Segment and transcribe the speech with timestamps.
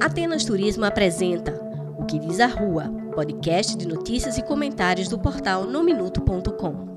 [0.00, 1.52] Atenas Turismo apresenta
[1.98, 6.94] O que diz a Rua, podcast de notícias e comentários do portal nominuto.com.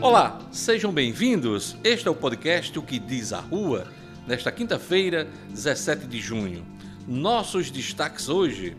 [0.00, 1.76] Olá, sejam bem-vindos.
[1.82, 3.86] Este é o podcast O que diz a Rua,
[4.26, 6.64] nesta quinta-feira, 17 de junho.
[7.06, 8.76] Nossos destaques hoje.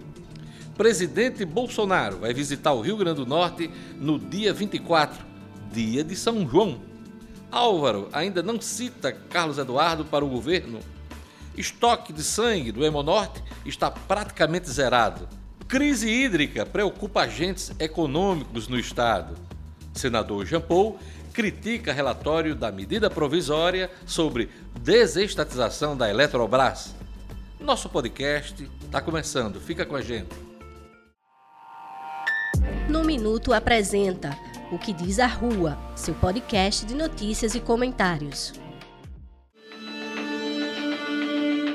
[0.77, 5.25] Presidente Bolsonaro vai visitar o Rio Grande do Norte no dia 24,
[5.71, 6.94] dia de São João.
[7.51, 10.79] Álvaro ainda não cita Carlos Eduardo para o governo.
[11.57, 15.27] Estoque de sangue do Hemonorte está praticamente zerado.
[15.67, 19.35] Crise hídrica preocupa agentes econômicos no estado.
[19.93, 20.99] Senador Jean Paul
[21.35, 24.49] critica relatório da medida provisória sobre
[24.79, 26.95] desestatização da Eletrobras.
[27.59, 30.33] Nosso podcast está começando, fica com a gente.
[32.87, 34.37] No Minuto apresenta
[34.71, 38.51] O que diz a Rua, seu podcast de notícias e comentários.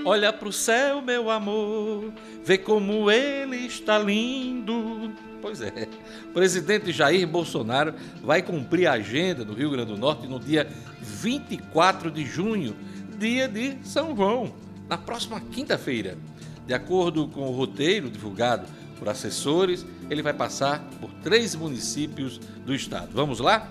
[0.04, 2.12] Olha pro céu, meu amor,
[2.44, 5.12] vê como ele está lindo.
[5.40, 5.88] Pois é,
[6.24, 10.68] o presidente Jair Bolsonaro vai cumprir a agenda no Rio Grande do Norte no dia
[11.00, 12.74] 24 de junho,
[13.18, 14.52] dia de São João,
[14.88, 16.18] na próxima quinta-feira.
[16.66, 18.66] De acordo com o roteiro divulgado
[18.98, 23.10] por assessores, ele vai passar por três municípios do estado.
[23.14, 23.68] Vamos lá?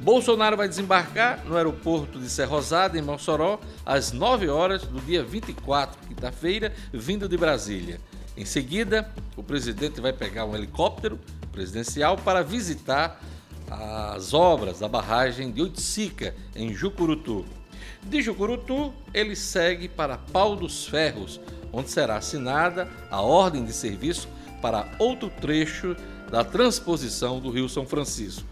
[0.00, 5.98] Bolsonaro vai desembarcar no aeroporto de Serrosada, em Mossoró, às 9 horas do dia 24,
[6.08, 8.00] quinta-feira, vindo de Brasília.
[8.36, 11.18] Em seguida, o presidente vai pegar um helicóptero
[11.50, 13.20] presidencial para visitar
[13.70, 17.44] as obras da barragem de Oiticica, em Jucurutu.
[18.02, 21.40] De Jucurutu, ele segue para Pau dos Ferros,
[21.72, 24.28] onde será assinada a ordem de serviço
[24.60, 25.96] para outro trecho
[26.30, 28.46] da transposição do Rio São Francisco.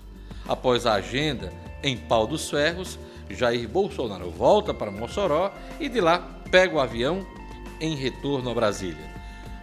[0.47, 1.52] Após a agenda
[1.83, 2.98] em Pau dos Ferros,
[3.30, 6.19] Jair Bolsonaro volta para Mossoró e de lá
[6.50, 7.27] pega o avião
[7.80, 9.12] em retorno a Brasília.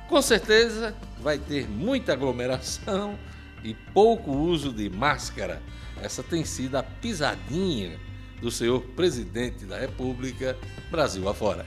[0.10, 3.18] Com certeza vai ter muita aglomeração
[3.64, 5.62] e pouco uso de máscara.
[6.02, 8.00] Essa tem sido a pisadinha
[8.42, 10.58] do senhor presidente da República,
[10.90, 11.66] Brasil afora.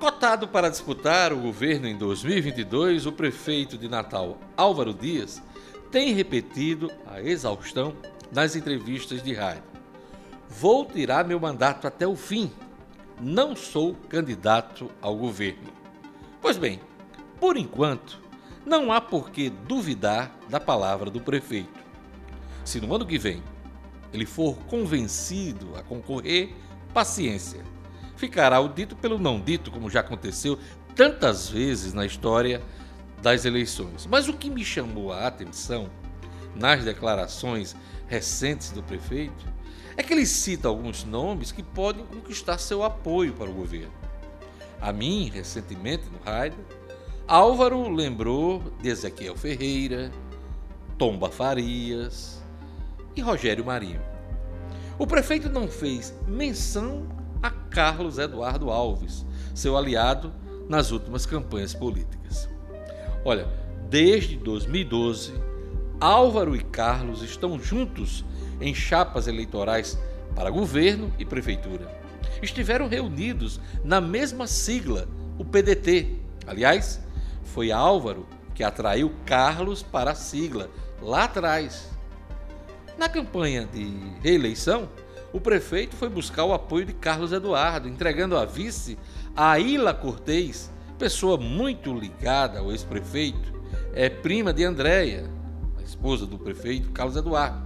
[0.00, 5.42] Cotado para disputar o governo em 2022, o prefeito de Natal, Álvaro Dias,
[5.90, 7.94] tem repetido a exaustão
[8.32, 9.62] nas entrevistas de rádio.
[10.48, 12.50] Vou tirar meu mandato até o fim.
[13.20, 15.70] Não sou candidato ao governo.
[16.40, 16.80] Pois bem,
[17.38, 18.18] por enquanto,
[18.64, 21.78] não há por que duvidar da palavra do prefeito.
[22.64, 23.42] Se no ano que vem
[24.14, 26.54] ele for convencido a concorrer,
[26.94, 27.62] paciência.
[28.20, 30.58] Ficará o dito pelo não dito, como já aconteceu
[30.94, 32.60] tantas vezes na história
[33.22, 34.04] das eleições.
[34.04, 35.88] Mas o que me chamou a atenção
[36.54, 37.74] nas declarações
[38.06, 39.46] recentes do prefeito
[39.96, 43.94] é que ele cita alguns nomes que podem conquistar seu apoio para o governo.
[44.82, 46.62] A mim, recentemente no rádio,
[47.26, 50.12] Álvaro lembrou de Ezequiel Ferreira,
[50.98, 52.42] Tomba Farias
[53.16, 54.02] e Rogério Marinho.
[54.98, 57.18] O prefeito não fez menção
[57.70, 60.32] Carlos Eduardo Alves, seu aliado
[60.68, 62.48] nas últimas campanhas políticas.
[63.24, 63.46] Olha,
[63.88, 65.32] desde 2012,
[66.00, 68.24] Álvaro e Carlos estão juntos
[68.60, 69.98] em chapas eleitorais
[70.34, 71.88] para governo e prefeitura.
[72.42, 76.16] Estiveram reunidos na mesma sigla, o PDT.
[76.46, 77.00] Aliás,
[77.44, 80.70] foi Álvaro que atraiu Carlos para a sigla
[81.02, 81.88] lá atrás.
[82.98, 83.90] Na campanha de
[84.22, 84.88] reeleição,
[85.32, 88.98] o prefeito foi buscar o apoio de Carlos Eduardo, entregando a vice
[89.36, 93.60] a Ila Cortez, pessoa muito ligada ao ex-prefeito,
[93.94, 95.30] é prima de Andréia,
[95.78, 97.62] a esposa do prefeito Carlos Eduardo.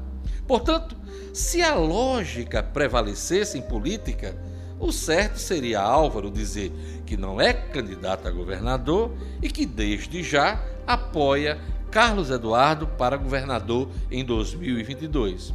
[0.47, 0.97] Portanto,
[1.32, 4.36] se a lógica prevalecesse em política,
[4.78, 6.70] o certo seria Álvaro dizer
[7.06, 11.58] que não é candidato a governador e que desde já apoia
[11.91, 15.54] Carlos Eduardo para governador em 2022.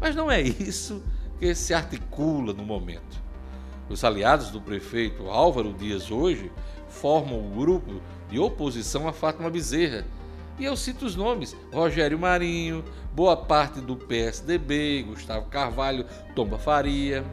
[0.00, 1.02] Mas não é isso
[1.40, 3.18] que se articula no momento.
[3.88, 6.52] Os aliados do prefeito Álvaro Dias hoje
[6.86, 10.04] formam o um grupo de oposição a Fátima Bezerra.
[10.58, 12.84] E eu cito os nomes: Rogério Marinho,
[13.14, 16.04] boa parte do PSDB, Gustavo Carvalho,
[16.36, 17.24] Tomba Faria,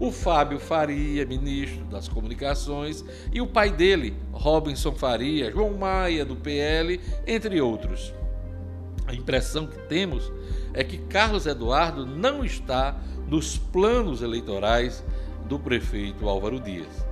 [0.00, 6.34] o Fábio Faria, ministro das Comunicações, e o pai dele, Robinson Faria, João Maia, do
[6.34, 8.12] PL, entre outros.
[9.06, 10.32] A impressão que temos
[10.74, 12.96] é que Carlos Eduardo não está
[13.32, 15.02] nos planos eleitorais
[15.48, 17.06] do prefeito Álvaro Dias.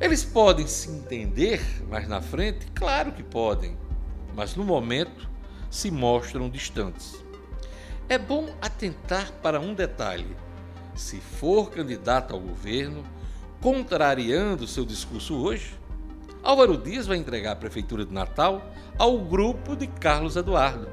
[0.00, 2.66] Eles podem se entender mais na frente?
[2.74, 3.78] Claro que podem,
[4.34, 5.30] mas no momento
[5.70, 7.24] se mostram distantes.
[8.08, 10.36] É bom atentar para um detalhe.
[10.96, 13.04] se for candidato ao governo,
[13.60, 15.78] contrariando seu discurso hoje,
[16.42, 18.68] Álvaro Dias vai entregar a Prefeitura de Natal
[18.98, 20.88] ao grupo de Carlos Eduardo.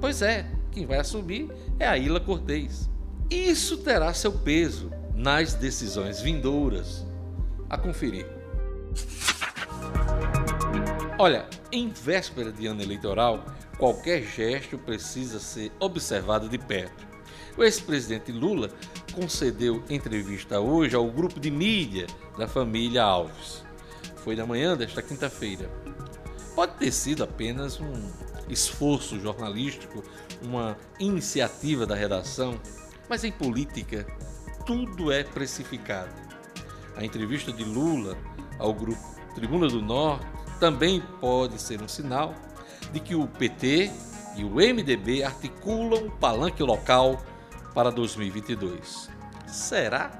[0.00, 1.48] Pois é, quem vai assumir
[1.78, 2.90] é a Ilha Cortez.
[3.30, 7.04] Isso terá seu peso nas decisões vindouras.
[7.68, 8.26] A conferir.
[11.18, 13.44] Olha, em véspera de ano eleitoral,
[13.78, 17.04] qualquer gesto precisa ser observado de perto.
[17.56, 18.70] O ex-presidente Lula
[19.12, 22.06] concedeu entrevista hoje ao grupo de mídia
[22.38, 23.64] da família Alves.
[24.16, 25.68] Foi na manhã desta quinta-feira.
[26.54, 27.92] Pode ter sido apenas um
[28.48, 30.04] esforço jornalístico,
[30.42, 32.60] uma iniciativa da redação,
[33.08, 34.06] mas em política
[34.64, 36.10] tudo é precificado.
[36.96, 38.16] A entrevista de Lula
[38.58, 39.00] ao grupo
[39.34, 40.26] Tribuna do Norte
[40.58, 42.34] também pode ser um sinal
[42.92, 43.90] de que o PT
[44.36, 47.22] e o MDB articulam o palanque local
[47.74, 49.10] para 2022.
[49.46, 50.10] Será?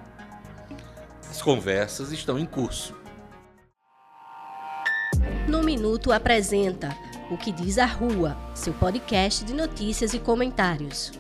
[1.31, 2.95] As conversas estão em curso.
[5.49, 6.97] No Minuto apresenta
[7.31, 11.13] O que diz a Rua, seu podcast de notícias e comentários.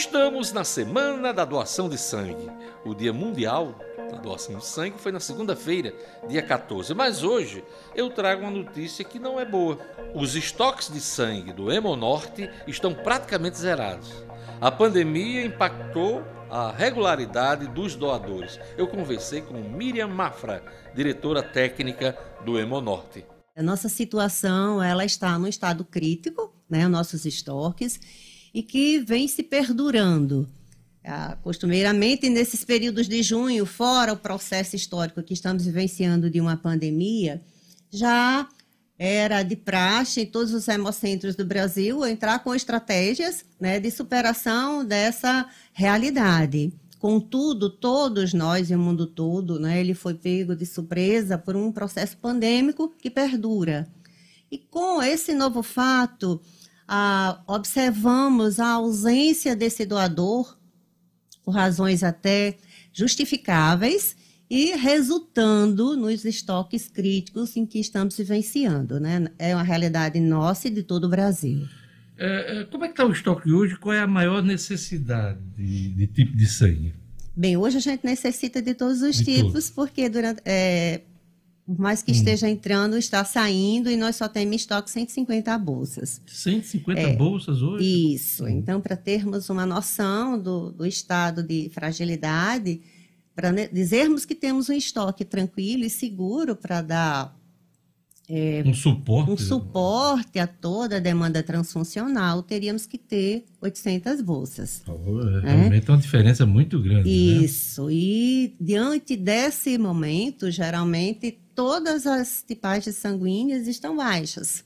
[0.00, 2.50] Estamos na semana da doação de sangue.
[2.86, 3.78] O Dia Mundial
[4.10, 5.94] da Doação de Sangue foi na segunda-feira,
[6.26, 6.94] dia 14.
[6.94, 7.62] Mas hoje
[7.94, 9.78] eu trago uma notícia que não é boa.
[10.14, 14.10] Os estoques de sangue do Hemonorte estão praticamente zerados.
[14.58, 18.58] A pandemia impactou a regularidade dos doadores.
[18.78, 20.64] Eu conversei com Miriam Mafra,
[20.94, 23.26] diretora técnica do Hemonorte.
[23.54, 28.00] A nossa situação ela está no estado crítico, né, nossos estoques
[28.52, 30.48] e que vem se perdurando.
[31.04, 36.56] Ah, costumeiramente, nesses períodos de junho, fora o processo histórico que estamos vivenciando de uma
[36.56, 37.42] pandemia,
[37.90, 38.46] já
[38.98, 44.84] era de praxe em todos os hemocentros do Brasil entrar com estratégias né, de superação
[44.84, 46.70] dessa realidade.
[46.98, 51.72] Contudo, todos nós e o mundo todo, né, ele foi pego de surpresa por um
[51.72, 53.88] processo pandêmico que perdura.
[54.52, 56.38] E com esse novo fato,
[56.92, 60.58] ah, observamos a ausência desse doador,
[61.44, 62.56] por razões até
[62.92, 64.16] justificáveis,
[64.50, 68.98] e resultando nos estoques críticos em que estamos vivenciando.
[68.98, 69.28] Né?
[69.38, 71.68] É uma realidade nossa e de todo o Brasil.
[72.18, 73.76] É, é como é que está o estoque hoje?
[73.76, 76.92] Qual é a maior necessidade de, de, tipo de sangue?
[77.36, 81.02] Bem, hoje a gente necessita de todos os de tipos, porque durante, é,
[81.70, 82.14] por mais que hum.
[82.14, 86.20] esteja entrando, está saindo e nós só temos em estoque 150 bolsas.
[86.26, 88.14] 150 é, bolsas hoje?
[88.14, 88.44] Isso.
[88.44, 88.48] Hum.
[88.48, 92.80] Então, para termos uma noção do, do estado de fragilidade,
[93.36, 97.39] para dizermos que temos um estoque tranquilo e seguro para dar
[98.32, 104.84] é, um suporte um suporte a toda a demanda transfuncional, teríamos que ter 800 bolsas.
[104.86, 107.10] Oh, é, realmente é uma diferença muito grande.
[107.10, 107.44] Né?
[107.44, 107.86] Isso.
[107.86, 107.92] Né?
[107.94, 114.64] E diante desse momento, geralmente todas as tipagens sanguíneas estão baixas.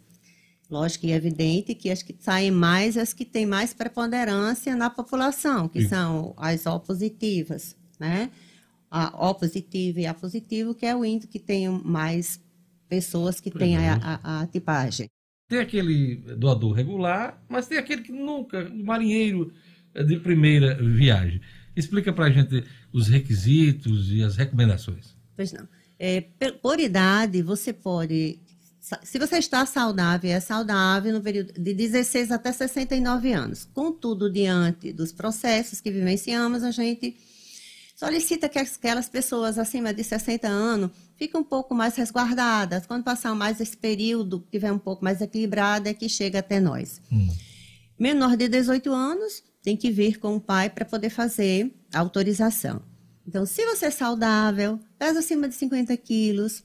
[0.71, 4.91] Lógico e é evidente que as que saem mais, as que têm mais preponderância na
[4.91, 5.89] população, que e...
[5.89, 8.31] são as O positivas, né?
[8.91, 12.44] A O positiva e A positivo, que é o índice que tem mais
[12.89, 15.09] pessoas que têm a, a, a, tipagem.
[15.49, 19.53] Tem aquele doador regular, mas tem aquele que nunca, um marinheiro
[20.07, 21.41] de primeira viagem.
[21.77, 25.17] Explica para a gente os requisitos e as recomendações.
[25.37, 25.69] Pois não.
[25.99, 26.21] É,
[26.63, 28.41] por idade, você pode.
[29.03, 33.65] Se você está saudável, é saudável no período de 16 até 69 anos.
[33.65, 37.17] Contudo, diante dos processos que vivenciamos, a gente
[37.95, 42.87] solicita que aquelas pessoas acima de 60 anos fiquem um pouco mais resguardadas.
[42.87, 47.01] Quando passar mais esse período, tiver um pouco mais equilibrado, é que chega até nós.
[47.11, 47.29] Hum.
[47.99, 52.83] Menor de 18 anos tem que vir com o pai para poder fazer a autorização.
[53.27, 56.63] Então, se você é saudável, pesa acima de 50 quilos,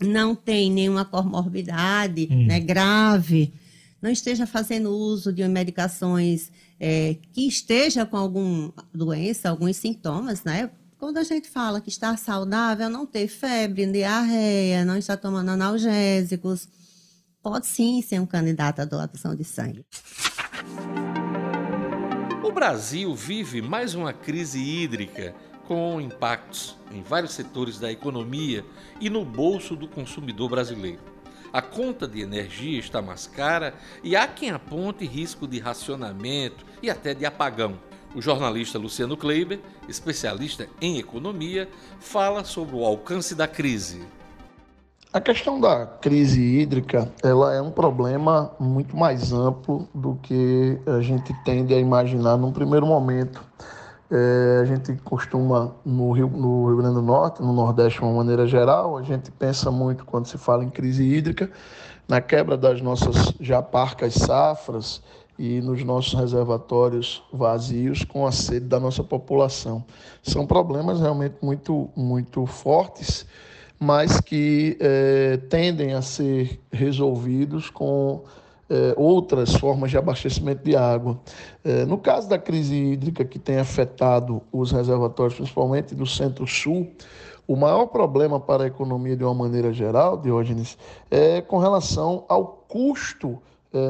[0.00, 2.46] não tem nenhuma comorbidade hum.
[2.46, 3.52] né, grave,
[4.00, 10.70] não esteja fazendo uso de medicações é, que esteja com alguma doença, alguns sintomas, né?
[10.98, 16.68] Quando a gente fala que está saudável, não ter febre, diarreia, não está tomando analgésicos,
[17.42, 19.86] pode sim ser um candidato à doação de sangue.
[22.42, 25.34] O Brasil vive mais uma crise hídrica
[25.68, 28.64] com impactos em vários setores da economia
[29.00, 31.00] e no bolso do consumidor brasileiro.
[31.52, 33.74] A conta de energia está mais cara
[34.04, 37.78] e há quem aponte risco de racionamento e até de apagão.
[38.14, 41.68] O jornalista Luciano Kleiber, especialista em economia,
[42.00, 44.00] fala sobre o alcance da crise.
[45.10, 51.00] A questão da crise hídrica, ela é um problema muito mais amplo do que a
[51.00, 53.42] gente tende a imaginar num primeiro momento.
[54.10, 58.14] É, a gente costuma, no Rio, no Rio Grande do Norte, no Nordeste de uma
[58.14, 61.50] maneira geral, a gente pensa muito quando se fala em crise hídrica,
[62.08, 65.02] na quebra das nossas já parcas safras
[65.38, 69.84] e nos nossos reservatórios vazios com a sede da nossa população.
[70.22, 73.26] São problemas realmente muito, muito fortes
[73.78, 78.24] mas que é, tendem a ser resolvidos com
[78.70, 81.18] é, outras formas de abastecimento de água.
[81.64, 86.90] É, no caso da crise hídrica que tem afetado os reservatórios, principalmente do centro-sul,
[87.46, 90.76] o maior problema para a economia de uma maneira geral, Diógenes,
[91.10, 93.38] é com relação ao custo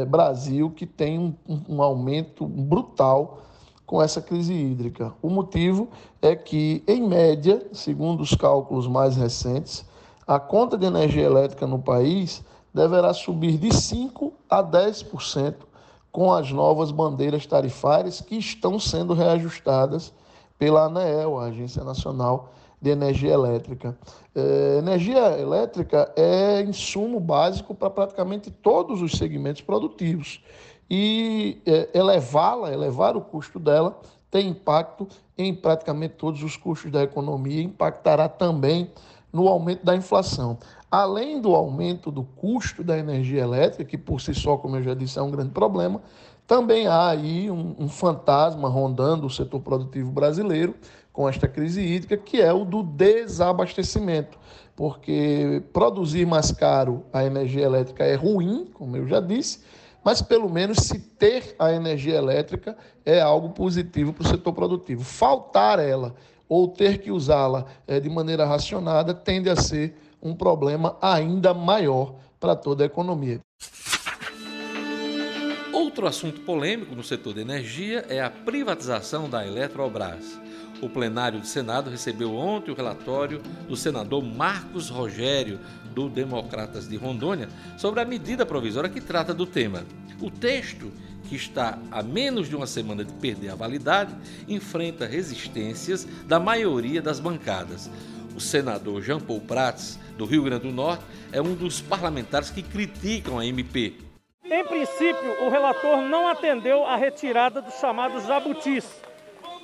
[0.08, 1.34] Brasil, que tem um,
[1.68, 3.42] um aumento brutal
[3.86, 5.14] com essa crise hídrica.
[5.22, 5.88] O motivo
[6.20, 9.84] é que, em média, segundo os cálculos mais recentes,
[10.26, 12.44] a conta de energia elétrica no país
[12.78, 15.54] deverá subir de 5% a 10%
[16.12, 20.12] com as novas bandeiras tarifárias que estão sendo reajustadas
[20.56, 23.98] pela ANEEL, a Agência Nacional de Energia Elétrica.
[24.32, 30.40] É, energia elétrica é insumo básico para praticamente todos os segmentos produtivos
[30.88, 33.98] e é, elevá-la, elevar o custo dela,
[34.30, 38.88] tem impacto em praticamente todos os custos da economia, impactará também
[39.32, 40.58] no aumento da inflação.
[40.90, 44.94] Além do aumento do custo da energia elétrica, que por si só, como eu já
[44.94, 46.00] disse, é um grande problema,
[46.46, 50.74] também há aí um, um fantasma rondando o setor produtivo brasileiro
[51.12, 54.38] com esta crise hídrica, que é o do desabastecimento.
[54.74, 59.60] Porque produzir mais caro a energia elétrica é ruim, como eu já disse,
[60.02, 65.04] mas pelo menos se ter a energia elétrica é algo positivo para o setor produtivo.
[65.04, 66.14] Faltar ela
[66.48, 72.14] ou ter que usá-la é, de maneira racionada tende a ser um problema ainda maior
[72.40, 73.40] para toda a economia.
[75.72, 80.40] Outro assunto polêmico no setor de energia é a privatização da Eletrobras.
[80.80, 85.58] O plenário do Senado recebeu ontem o relatório do senador Marcos Rogério,
[85.92, 89.84] do Democratas de Rondônia, sobre a medida provisória que trata do tema.
[90.20, 90.92] O texto,
[91.28, 94.14] que está a menos de uma semana de perder a validade,
[94.48, 97.90] enfrenta resistências da maioria das bancadas.
[98.34, 102.62] O senador Jean Paul Prats, do Rio Grande do Norte, é um dos parlamentares que
[102.62, 103.94] criticam a MP.
[104.44, 108.88] Em princípio, o relator não atendeu à retirada dos chamados jabutis.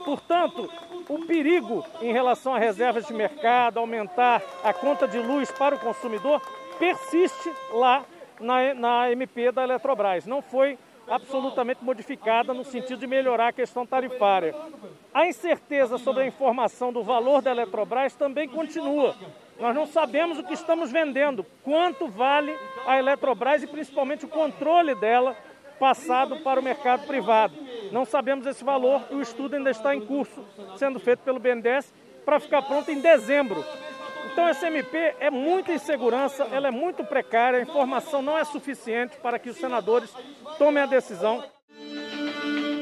[0.04, 0.68] Portanto,
[1.08, 5.78] o perigo em relação a reservas de mercado, aumentar a conta de luz para o
[5.78, 6.42] consumidor,
[6.78, 8.04] persiste lá
[8.40, 10.26] na, na MP da Eletrobras.
[10.26, 14.54] Não foi absolutamente modificada no sentido de melhorar a questão tarifária.
[15.12, 19.14] A incerteza sobre a informação do valor da Eletrobras também continua.
[19.60, 22.56] Nós não sabemos o que estamos vendendo, quanto vale
[22.86, 25.36] a Eletrobras e principalmente o controle dela
[25.78, 27.54] passado para o mercado privado.
[27.92, 30.44] Não sabemos esse valor e o estudo ainda está em curso,
[30.76, 31.92] sendo feito pelo BNDES,
[32.24, 33.62] para ficar pronto em dezembro.
[34.34, 39.16] Então essa MP é muita insegurança, ela é muito precária, a informação não é suficiente
[39.18, 40.12] para que os senadores
[40.58, 41.44] tomem a decisão.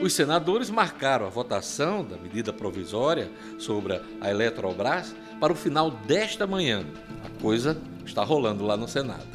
[0.00, 6.46] Os senadores marcaram a votação da medida provisória sobre a Eletrobras para o final desta
[6.46, 6.86] manhã.
[7.22, 9.28] A coisa está rolando lá no Senado.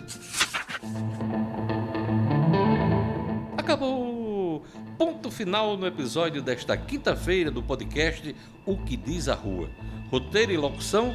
[3.56, 4.66] Acabou!
[4.98, 9.70] Ponto final no episódio desta quinta-feira do podcast O que Diz a Rua.
[10.10, 11.14] Roteiro e locução: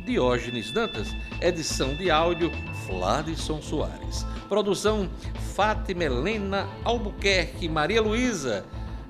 [0.00, 1.14] Diógenes Dantas.
[1.40, 2.50] Edição de áudio:
[2.86, 4.26] Fladson Soares.
[4.48, 5.08] Produção:
[5.54, 8.64] Fátima Helena Albuquerque Maria Luísa.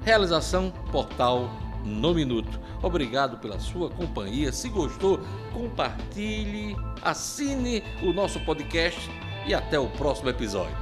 [0.04, 1.50] Realização: Portal
[1.85, 2.61] No Minuto.
[2.82, 4.52] Obrigado pela sua companhia.
[4.52, 5.20] Se gostou,
[5.52, 9.11] compartilhe, assine o nosso podcast
[9.47, 10.76] e até o próximo episódio.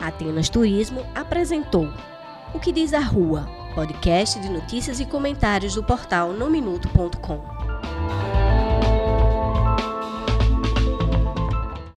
[0.00, 1.88] Atenas Turismo apresentou
[2.54, 7.61] O que diz a Rua, podcast de notícias e comentários do portal nominuto.com.